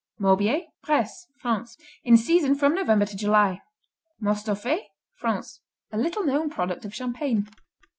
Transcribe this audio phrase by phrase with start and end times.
[0.17, 3.61] Morbier Bresse, France In season from November to July.
[4.19, 4.87] Mostoffait
[5.19, 5.59] France
[5.91, 7.47] A little known product of Champagne.